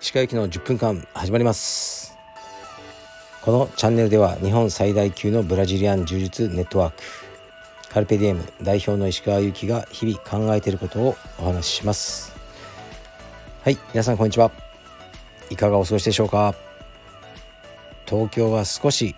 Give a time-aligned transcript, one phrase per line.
[0.00, 2.14] 石川行きの10分間始まります。
[3.40, 7.02] このチャンネルでは日本最大級のブラジリアン柔術ネットワーク。
[7.88, 12.36] カルペディエム代表の石川由紀が日々考えていることをお話しします。
[13.62, 14.50] はい皆さんこんにちは。
[15.48, 16.54] いかがお過ごしでしょうか
[18.04, 19.16] 東京は少し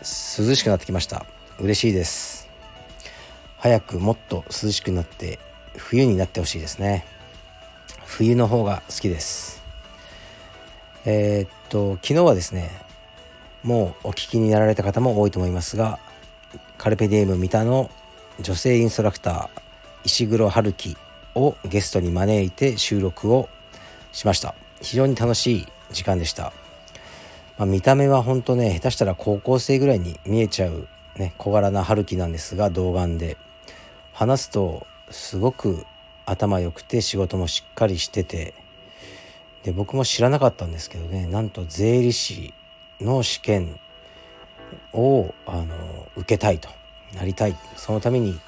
[0.00, 1.26] 涼しくなってきました。
[1.60, 2.31] 嬉しいです。
[3.62, 5.38] 早くもっと涼しくなって
[5.76, 7.04] 冬になってほしいですね。
[8.06, 9.62] 冬の方が好きです。
[11.04, 12.72] えー、っと昨日はですね
[13.62, 16.00] もうお聞きになられた方も多いと思いますが
[16.76, 17.88] カルペディエム三田の
[18.40, 19.48] 女性インストラクター
[20.06, 20.96] 石黒春樹
[21.36, 23.48] をゲストに招いて収録を
[24.10, 24.56] しました。
[24.80, 26.52] 非常に楽しい時間でした、
[27.58, 33.36] まあ、見た目は本当ね下手したら高校生ぐらいに見えちゃう、ね、小柄な春樹なんですが童顔で。
[34.22, 35.84] 話すとすごく
[36.26, 38.54] 頭良くて仕事もしっかりしてて
[39.64, 42.54] で僕も知らなかったんですけどねなんと税理士
[43.00, 43.80] の試験
[44.92, 46.68] をあの受けたいと
[47.16, 47.56] なりたい。
[47.76, 48.38] そのために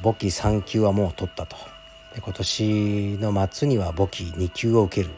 [0.00, 1.56] 簿記3級はもう取ったと。
[2.14, 5.14] で今年の末には簿記2級を受ける。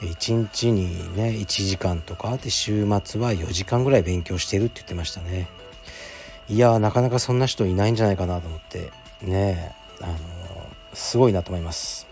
[0.00, 5.46] で1日にね1時間とかで週末は4時間ぐらい勉強してるって言ってましたね。
[6.48, 8.92] いやなかなかそんな人いないんじゃないかなと思って。
[9.22, 10.16] ねあの
[10.92, 12.06] すごいなと思います。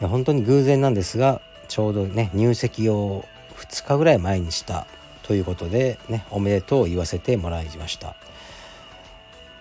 [0.00, 3.24] 本当に偶然なんですがちょうどね入籍を
[3.56, 4.86] 2日ぐらい前にした
[5.22, 8.16] ということでねおめでとう言わせてもらいました。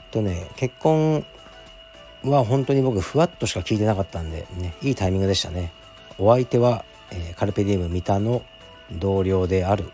[0.09, 1.25] とね結婚
[2.23, 5.71] は本当に僕ふわっとしか聞いてなかったんでねいいタイミングでしたね。
[6.17, 8.43] お相手は、えー、カルペディウム三田の
[8.91, 9.91] 同僚である、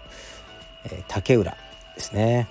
[0.85, 1.55] えー、竹浦
[1.95, 2.47] ですね。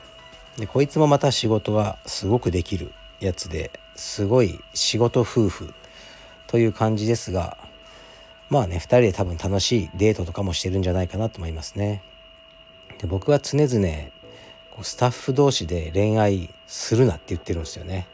[0.59, 5.75] でこいつもまた仕事がすごくできるやつですごい仕事夫婦
[6.47, 7.59] という感じですが
[8.49, 12.03] まあね2人で多分楽しいデートとかもしてるんじゃないかなと思いますね。
[12.99, 13.89] で僕は常々
[14.71, 18.07] こうスタッフ同士で恋愛するなって言ってるんですよね。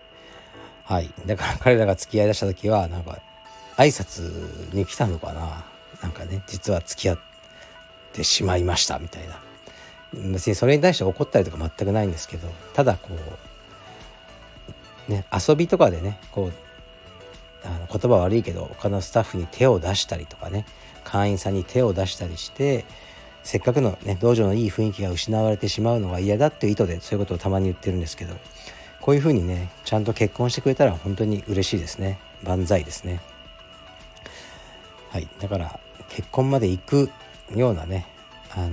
[0.84, 1.10] はい。
[1.26, 3.18] だから彼らが付き合いだした時はなんか
[3.76, 5.64] 挨拶に来たのかな
[6.02, 7.18] なんかね実は付き合っ
[8.12, 9.51] てしまいましたみたいな。
[10.14, 13.10] 別にそれに対して怒ったりとか全くないんですけどただこ
[15.08, 16.52] うね遊びとかでねこう
[17.64, 20.66] あの言葉悪いけど他のスタッフに手を出したりとかね
[21.04, 22.84] 会員さんに手を出したりして
[23.42, 28.34] せっかくのね道場のいい雰囲気が失われてしまうのが嫌だっていう意図でそういうことをたまに言ってるんですけど
[29.00, 32.18] こういうふうにねちゃんと結婚してくれたら本当に嬉しいですね。
[32.44, 33.20] 万歳ですね。
[35.10, 35.28] はい。
[35.40, 37.10] だから結婚まで行く
[37.54, 38.06] ようなね
[38.50, 38.72] あのー、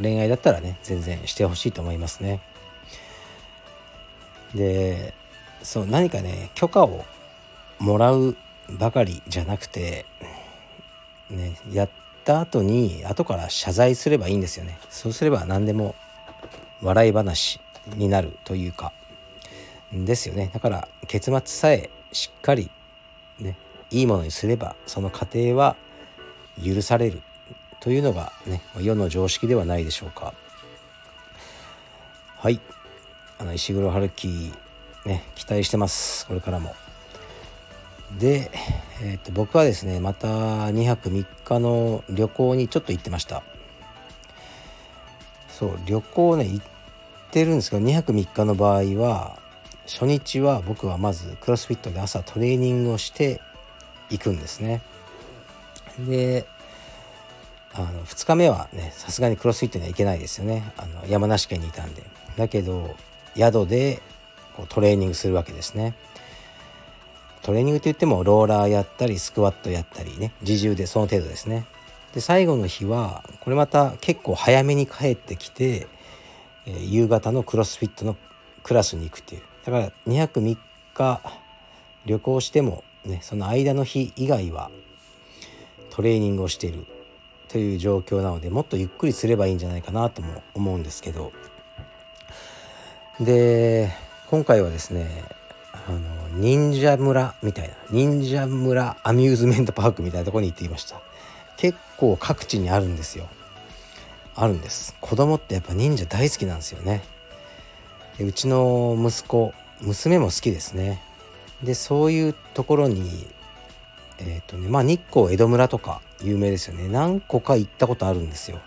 [0.00, 2.40] 恋愛だったらね全然してほしいと思いますね。
[4.54, 5.14] で
[5.62, 7.04] そう何かね許可を
[7.78, 8.36] もらう
[8.78, 10.06] ばかりじゃなくて
[11.30, 11.90] ねやっ
[12.24, 14.78] た後に後から謝罪すればいいんですよね。
[14.88, 15.94] そうすれば何でも
[16.82, 17.60] 笑い話
[17.96, 18.92] になるというか
[19.92, 20.50] ですよね。
[20.52, 22.70] だから結末さえしっかり
[23.38, 23.56] ね
[23.90, 25.76] いいものにすればその過程は
[26.64, 27.22] 許される。
[27.80, 30.34] というのがね世の常識ではないでしょうか。
[32.36, 32.60] はい。
[33.38, 34.52] あの石黒春樹
[35.06, 36.26] ね期待してます。
[36.26, 36.74] これからも。
[38.18, 38.50] で、
[39.02, 43.42] えー、と僕はですねまた2泊3日の旅行にちょっと行ってました。
[45.48, 46.66] そう旅行ね行っ
[47.30, 49.38] てるんですけど2泊3日の場合は
[49.86, 53.40] 初日は僕はまずクロスフィットで朝トレーニングをして
[54.10, 54.82] 行くんですね。
[55.98, 56.46] で
[57.72, 60.72] あの2日目はねさすがにクロスフィットには行けないですよね。
[60.76, 62.02] あの山梨県にいたんで。
[62.36, 62.94] だけど
[63.36, 64.02] 宿で
[64.56, 65.94] こうトレーニングするわけですね。
[67.42, 71.64] トレーニングって言ってもローラーやったりスクワットやったりね自重でその程度ですね。
[72.14, 75.86] で最後の日はこれまた結構早めに帰ってきて、
[76.66, 78.16] えー、夕方のクロスフィットの
[78.62, 79.42] クラスに行くっていう。
[79.64, 80.56] だから2泊3
[80.94, 81.20] 日
[82.04, 84.70] 旅行してもねその間の日以外は
[85.90, 86.86] トレーニングをしている。
[87.50, 91.32] という状況なのでもっとゆっくりすればいいんじゃないかなとも思うんですけど。
[93.20, 93.90] で
[94.28, 95.24] 今回はですね
[95.74, 101.00] あの忍者村みたいな忍者村アミューズメントパークみたいなとこに行ってきました。
[101.56, 103.28] 結構各地にあるんですよ。
[104.34, 104.96] あるんです。
[105.00, 107.02] 子供ってやっぱ忍者大好きなんですよね。
[108.16, 111.02] でうちの息子娘も好きですね。
[111.62, 113.26] でそういうところに
[114.20, 116.88] えっ、ー、とねまあ日光江戸村とか有名ですよね。
[116.88, 118.58] 何個か行ったことあるんですよ。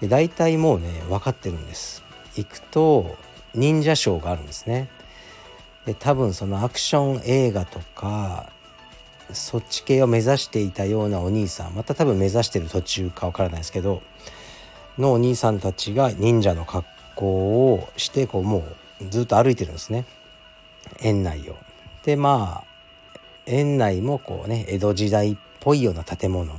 [0.00, 2.02] で大体もうね分かってるんです。
[2.36, 3.16] 行くと
[3.54, 4.88] 忍者ショーがあるんですね。
[5.86, 8.50] で多分そのアクション映画とか
[9.32, 14.02] そっち系を目指していたようなお兄さんまた多分目指してる途中かわからないですけど
[14.98, 17.26] のお兄さんたちが忍者の格好
[17.74, 18.64] をしてこうも
[19.00, 20.04] うずっと歩いてるんですね。
[21.00, 21.56] 園内を。
[22.04, 22.67] でまあ
[23.48, 26.52] 園内もこうね江戸時代っぽいような建物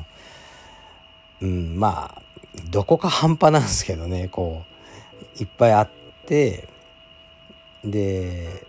[1.42, 2.22] うんまあ
[2.70, 4.64] どこか半端なんですけどねこ
[5.40, 5.90] ういっぱいあっ
[6.26, 6.68] て
[7.84, 8.66] で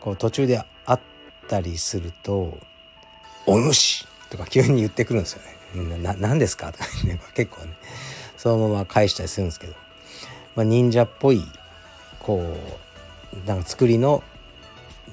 [0.00, 1.00] こう途中で会っ
[1.48, 2.58] たりすると
[3.46, 5.98] 「お主!」とか急に言ってくるんですよね。
[5.98, 6.70] な何ですか？
[6.72, 7.72] とか、ね、結構ね
[8.36, 9.74] そのまま返したりするんですけど、
[10.54, 11.42] まあ、忍者っぽい
[12.20, 12.56] こ
[13.32, 14.22] うなんか作りの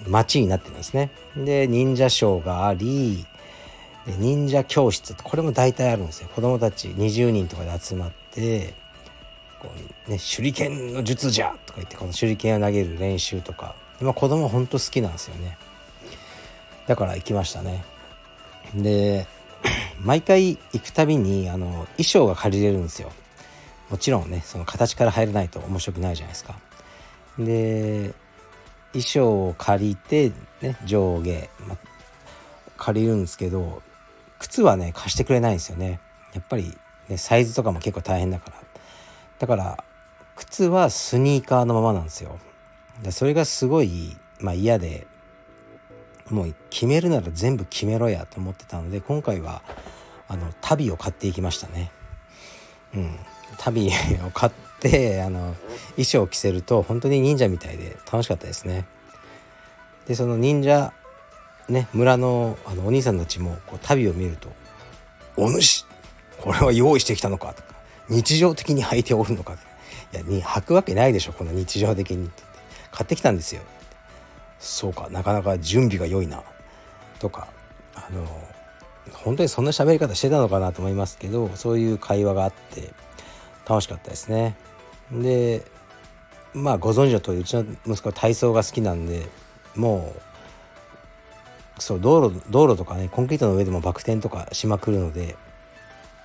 [0.07, 1.11] 街になってるんですね。
[1.35, 3.25] で忍者ショーがあり
[4.05, 6.29] 忍者教室これも大体あるんですよ。
[6.29, 8.73] 子供たち20人とかで集まって
[9.59, 9.71] こ
[10.07, 15.57] う、ね、手裏剣の術じゃとか言ってこの手裏剣を投げる練習とか今子供ほんと好きなんですよね。
[16.87, 17.83] だから行きましたね。
[18.73, 19.27] で
[20.01, 23.11] 毎回行くたびにあの衣装が借りれるんですよ。
[23.91, 26.55] もちろんねその形から入らないと面白くないじゃないですか。
[27.37, 28.13] で
[28.93, 31.77] 衣装を借りて、ね、上下、ま、
[32.77, 33.81] 借りるんですけど
[34.39, 35.99] 靴はね貸してくれないんですよね。
[36.33, 36.77] やっぱり、
[37.09, 38.55] ね、サイズとかも結構大変だから。
[39.39, 39.83] だから
[40.35, 42.39] 靴はスニーカーのままなんですよ。
[43.03, 45.07] でそれがすごい、まあ、嫌で
[46.29, 49.61] もう決めるなら全部決めろやと思ってたので今回は
[50.27, 51.91] あの足袋を買っていきましたね。
[52.95, 53.19] うん。
[53.57, 55.55] 足袋を買って あの
[55.91, 58.85] 衣装を着せると本当に忍者みたいで楽しかったですね。
[60.07, 60.93] でその忍者
[61.69, 64.49] ね村のあのお兄さんたちもこう旅を見ると
[65.37, 65.85] 「お主
[66.39, 67.75] これは用意してきたのか」とか
[68.09, 69.53] 「日常的に履いておるのか」
[70.13, 72.43] いやに履くわけないでしょこの日常的に」って
[72.91, 73.61] 買ってきたんですよ。
[74.59, 76.43] そうかなかなか準備が良いな
[77.19, 77.47] とか
[77.95, 78.25] あの
[79.13, 82.93] 本当にそんな喋り方してたのかなと思いますけどそういう会話があって
[83.67, 84.55] 楽しかったですね。
[85.11, 85.63] で
[86.53, 89.27] まあご存知の通りうちの息子は体操が好きなんで
[89.75, 90.13] も
[91.77, 95.35] うそう道路道路とかねコンクリートの上でもバク転とかしまくるので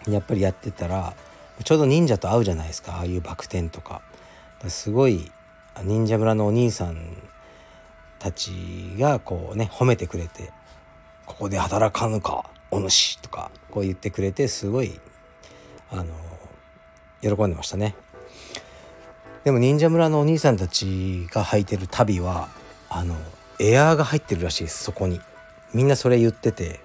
[0.09, 1.15] やっぱりやってたら
[1.65, 4.03] ちょうど忍者と会うじゃないですかああいうバク転とか。
[4.69, 5.31] すごい
[5.85, 7.17] 忍者村のお兄さん
[8.19, 8.51] たち
[8.99, 10.51] がこうね褒めてくれて
[11.27, 14.99] 「ここで働かぬかお主」とかこう言ってくれてすごい
[15.91, 16.07] あの
[17.35, 17.95] 喜んでましたね。
[19.45, 22.49] でも忍者村のお兄さんたちが履いてる足袋は
[22.89, 23.17] あの
[23.61, 25.21] エアーが入ってるらしいですそこに。
[25.73, 26.81] みんなそれ言ってて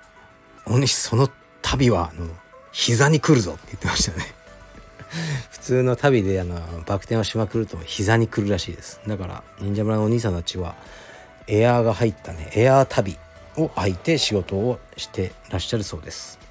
[0.66, 1.30] 「お主その
[1.62, 2.28] 足袋はあの
[2.72, 4.34] 膝に来るぞ」って言ってましたね。
[5.50, 6.56] 普通の足袋であの
[6.86, 9.00] バク転をしまくると膝に来るらしいです。
[9.06, 10.74] だから忍者村のお兄さんたちは
[11.46, 13.16] エアーが入ったねエアー足
[13.56, 16.43] 袋を履いて仕事をしてらっしゃるそうです。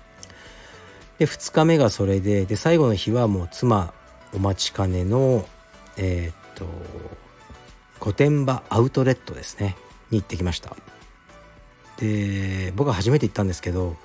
[1.19, 3.93] で2日目がそれでで最後の日はもう妻
[4.33, 5.45] お待ちかねの
[5.97, 6.65] えー、っと
[7.99, 9.75] 御殿場アウトレットですね
[10.09, 10.75] に行ってきました。
[11.97, 13.95] で僕は初めて行ったんですけど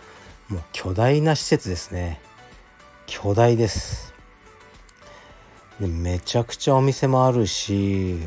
[0.49, 2.21] もう巨大な施設ですね。
[3.07, 4.15] 巨大です。
[5.81, 8.19] でめちゃくちゃお店もあるし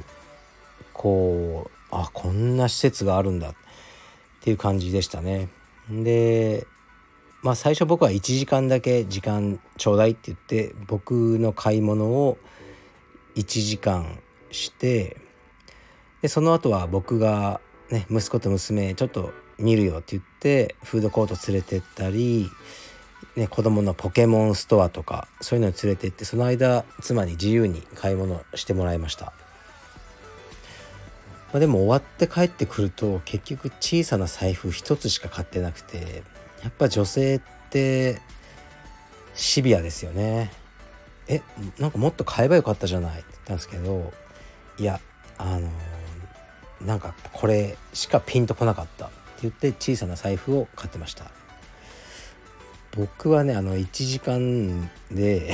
[0.94, 3.54] こうあこんな施設があるんだっ
[4.42, 5.50] ていう感じでしたね。
[5.90, 6.66] で
[7.42, 12.38] まあ最初僕は1時間だけ時間ちょうだいって言って僕の買い物を
[13.36, 14.20] 1時間
[14.52, 15.18] して
[16.22, 22.50] でその後は僕がね息子と娘ちょっと見るよって言ってフードコート連れてったり、
[23.36, 29.34] ね、子供のポケモンストアとかそういうのに連れてってその間妻に自由に買い物してもらいました。
[31.52, 36.24] まあ、でも終わって帰ってくると結局小さな財布一つしか買ってなくて
[36.64, 38.22] やっぱ女性って
[39.34, 40.52] シビアですよね。
[41.28, 41.42] え
[41.80, 44.12] なんかもっと買えばよかったじゃないって言ったんですけど
[44.78, 45.00] いや
[45.38, 45.70] あの
[46.86, 49.14] なんかこれしかピンとこなかったって
[49.44, 51.26] 言って小さな財布を買ってました。
[52.92, 55.54] 僕はねあの1時間で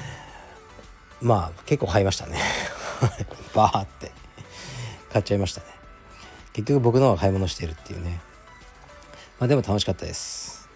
[1.20, 2.38] まあ結構買いましたね。
[3.54, 4.12] バーって。
[5.12, 5.66] 買っちゃいましたね。
[6.52, 8.20] 結局僕の方が買い物してるっていうね。
[9.38, 10.70] まあでも楽しかったです。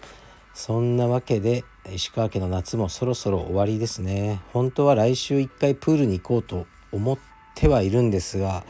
[0.53, 4.41] そんなわけで石川家の夏もそろそろ終わりですね。
[4.53, 7.17] 本当は来週1回プールに行こうと思っ
[7.55, 8.63] てはいるんですが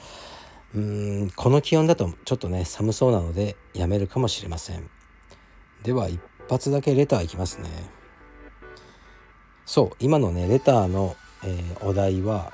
[0.74, 4.90] うーんこの気温だとちょっとね寒そうなのでやめるかもしれません。
[5.84, 7.70] では一発だけレターいきますね。
[9.66, 12.54] そう今のねレターの、えー、お題は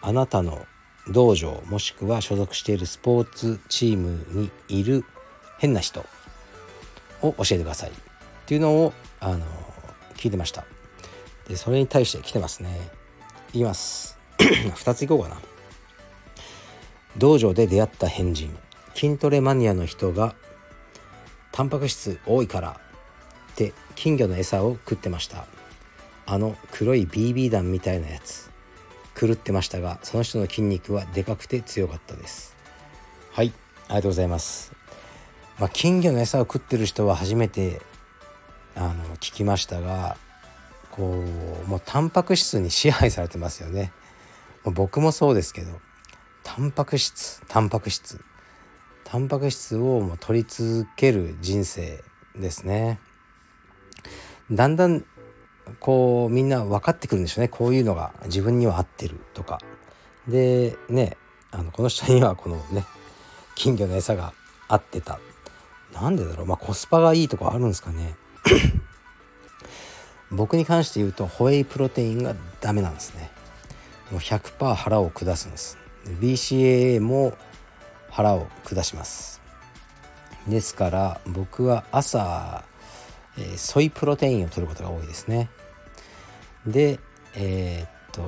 [0.00, 0.66] あなたの
[1.08, 5.04] 道場もしくは所属しているスポーツチームにいる
[5.58, 6.04] 変な人。
[7.22, 7.92] を教えてくださいっ
[8.46, 9.44] ていうのをあの
[10.16, 10.64] 聞いてました。
[11.48, 12.90] でそれに対して来てますね。
[13.52, 14.18] 言います。
[14.38, 15.40] 2ついこうかな。
[17.16, 18.56] 道場で出会った変人。
[18.94, 20.34] 筋トレマニアの人が
[21.52, 22.80] タンパク質多いから
[23.52, 25.46] って金魚の餌を食ってました。
[26.26, 28.50] あの黒い BB 弾みたいなやつ。
[29.18, 32.54] 狂ってましたがその人の筋肉はでかくて強かったです。
[33.32, 33.52] はい
[33.88, 34.72] ありがとうございます。
[35.58, 37.80] まあ、金魚の餌を食ってる人は初めて
[38.74, 40.16] あの聞きましたが
[40.90, 41.24] こ
[41.64, 43.92] うもうタンパク質に支配されてますよね。
[44.64, 45.80] 僕もそうですけど
[46.42, 48.20] タンパク質タンパク質。
[49.04, 52.02] タンパク質をもう取り続ける人生
[52.34, 52.98] ですね。
[54.50, 55.04] だんだん
[55.80, 57.48] こうみんな分かってくるんでしょうね。
[57.48, 59.60] こういうのが自分には合ってるとか。
[60.26, 61.16] でね
[61.50, 62.84] あのこの人にはこのね
[63.54, 64.32] 金魚の餌が
[64.68, 65.20] 合ってた。
[66.00, 66.46] なんでだろう。
[66.46, 68.16] まあコスパがいいとかあるんですかね。
[70.30, 73.30] 僕に関して言うとホエイプロテインがダメなんですね。
[74.10, 75.78] もう100%腹を下すんです。
[76.20, 77.34] BCAA も
[78.10, 79.40] 腹を下します。
[80.46, 82.64] ですから僕は朝、
[83.36, 85.48] えー、ソイプロテインを取ることが多いですね。
[86.66, 87.00] で
[87.34, 88.22] えー、っと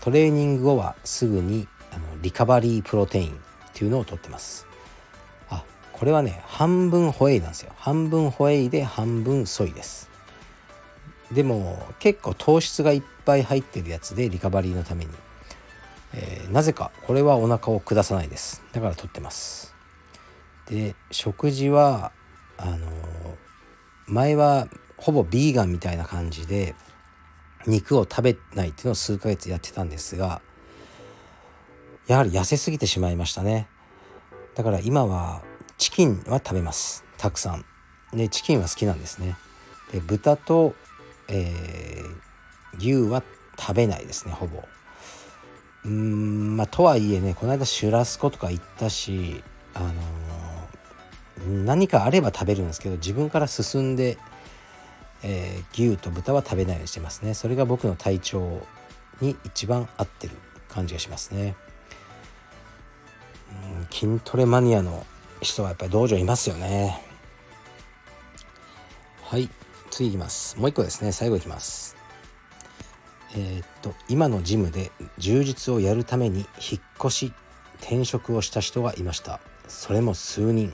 [0.00, 3.34] トレーニング後はすぐにあのリカバリープロテインっ
[3.72, 4.66] ていうのを取ってます。
[5.92, 7.72] これはね半分ホエイなんですよ。
[7.76, 10.10] 半分ホエイで半分ソイです。
[11.30, 15.10] でも結構糖質がいっぱい入ってるやつでリカバリーのために、
[16.12, 18.62] えー、なぜかこれはお腹を下さないです。
[18.72, 19.74] だから取ってます。
[20.68, 22.12] で食事は
[22.58, 22.90] あのー、
[24.06, 26.74] 前はほぼビーガンみたいな感じで
[27.66, 30.42] 肉を食べないっていうのを数ヶ月やってたんですが
[32.06, 33.68] やはり痩せすぎてしまいましたね。
[34.54, 35.42] だから今は
[35.82, 37.04] チキンは食べます。
[37.18, 37.64] たくさん。
[38.16, 39.36] でチキンは好きなんですね。
[39.90, 40.76] で豚と、
[41.26, 43.24] えー、牛は
[43.58, 44.62] 食べないですねほぼ。
[45.84, 49.42] うんまあとはいえねこの間シュラスコとか行ったし
[49.74, 54.18] あのー、何かあれば食べるんですけど自分から進んで
[55.24, 57.34] えー、牛と豚は食べないようにしてますね。
[57.34, 58.64] それが僕の体調
[59.20, 60.36] に一番合ってる
[60.68, 61.56] 感じがしますね、
[63.90, 65.04] 筋トレマニアの
[65.42, 67.02] 人はやっぱり道場いますよね。
[69.24, 69.48] はい
[69.90, 70.58] 次いきます。
[70.58, 71.12] もう一個ですね。
[71.12, 71.96] 最後いきます。
[73.34, 77.32] えー、っと今のジムで充実をやるために引っ越し
[77.80, 79.40] 転職をした人がいました。
[79.68, 80.72] それも数人。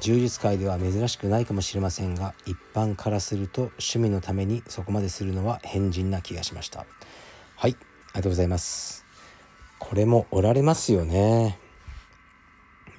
[0.00, 6.86] 充実界では珍しくないかもしれませんが一般からすると趣味のためにそこまでするのは変人な気がしました。
[7.56, 7.76] はいあり
[8.14, 9.04] がとうございます。
[9.78, 11.58] これもおられますよね。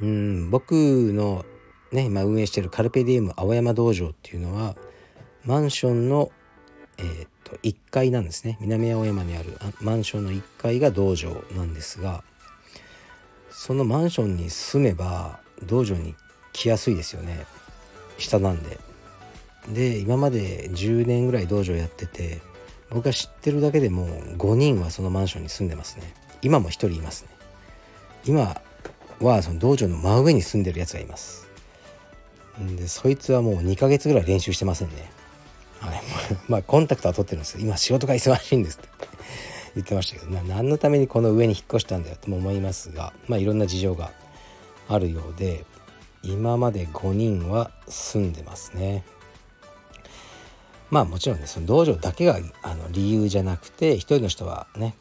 [0.02, 1.46] うん僕の
[1.92, 4.76] ね今運営してるカルペディエム青山道場っていうのは
[5.46, 6.32] マンションの
[6.98, 8.58] えー、っと1階なんですね。
[8.62, 12.24] 南青山にあるマンションの1階が道場なんですが
[13.50, 16.16] そのマンションに住めば道場に
[16.54, 17.46] 来やすいですよね。
[18.18, 18.80] 下なんで。
[19.70, 22.42] で今まで10年ぐらい道場やってて
[22.90, 26.14] 僕が知ってるだけでも5人はそのマンションに住んでますね。
[26.42, 27.30] 今も1人いますね。
[28.26, 28.62] 今
[29.26, 31.48] はその道場の真上に住んでるやつがいます。
[32.78, 35.12] でそいつはもう2ヶ月ぐらい練習してませんね。
[35.80, 36.02] はい。
[36.48, 38.88] まあコンタクトは取ってるんですけど今仕事が忙しいんですって
[39.76, 44.12] 言ってましたけど何のためにこの上に引っ越したんだよとも思いますがまあいろんな事情が
[44.88, 45.66] あるようで
[46.24, 49.04] 今まで5人は住んでますね。
[50.92, 54.94] まあもちろんねその道場だけがあの理由じゃなくて一人の人はね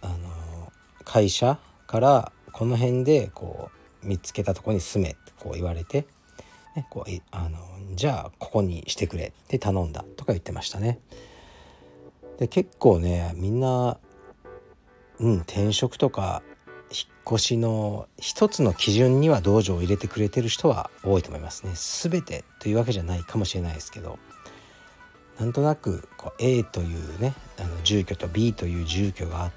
[0.00, 0.72] あの
[1.04, 3.68] 会社からこの辺でこ
[4.04, 6.06] う見つけたとこに住めってこう言われて、
[6.76, 7.58] ね、こうあの
[7.96, 11.00] じゃあここにしてくれって頼んだとか言ってましたね。
[12.38, 13.98] で結構ねみんな
[15.18, 16.42] うん転職とか
[16.90, 21.72] 引っ越しの一つの基準には道場を入れてくれてる人は多いと思いますね。
[21.74, 24.20] 全てというわけじゃないかもしれないですけど
[25.40, 29.52] なんとなくこう A というねあの住居と B という住居があっ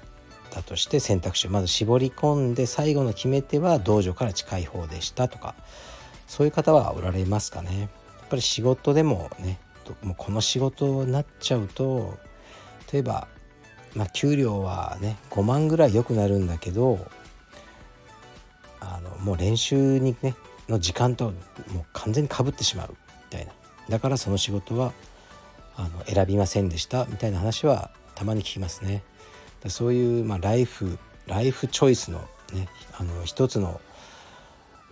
[0.50, 5.54] たとして選択肢をまず絞り込んで最後の決め手は道場から近い方でしたとか
[6.26, 7.80] そういう方はおられますかね。
[7.80, 9.58] やっぱり仕事でもね
[10.02, 12.18] もうこの仕事になっちゃうと
[12.92, 13.28] 例えば
[13.94, 16.98] まあ給料はね5万ぐらい良くなるんだけど
[18.80, 20.34] あのもう練習にね
[20.68, 21.32] の時間と
[21.72, 22.96] もう完全にかぶってしまうみ
[23.30, 23.52] たいな
[23.88, 24.92] だからその仕事は
[25.76, 29.02] あの選びませんでしたみたいな話はたまに聞きますね。
[29.66, 32.20] そういう、まあ、ライフライフチョイスの
[32.52, 33.80] ねあの一つの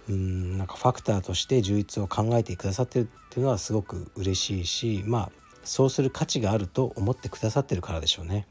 [0.08, 5.30] うんなんかファクターとして充実を考えてくださってるっていうのはすごく嬉しいしまあ
[5.64, 8.46] そうする価値があると思ってくださってるからでしょうね。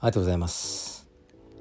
[0.00, 1.08] ありがとうございます。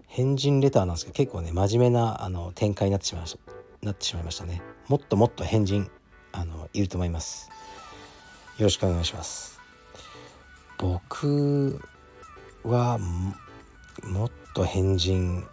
[0.07, 3.37] 返信レターなんですけど結構ね真面目なあの展開になってしまいまし
[3.81, 4.61] たなってしまいましたね。
[4.87, 5.89] もっともっと返信
[6.31, 7.49] あのいると思います。
[8.57, 9.59] よろしくお願いします。
[10.77, 11.79] 僕
[12.63, 12.99] は
[14.03, 15.45] もっと変人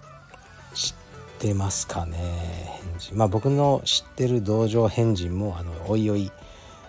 [0.75, 0.95] 知っ
[1.39, 2.81] てますかね。
[2.83, 3.17] 変人。
[3.17, 6.31] まあ僕の知ってる道場変人もあのおいおい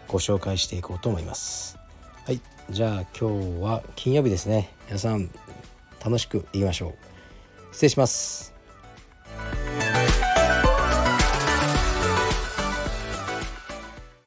[0.08, 1.78] ご紹介していこうと思います。
[2.26, 2.42] はい。
[2.70, 4.74] じゃあ今日は金曜日ですね。
[4.88, 5.30] 皆さん
[6.04, 6.94] 楽しくいきましょう。
[7.74, 8.59] 失礼します。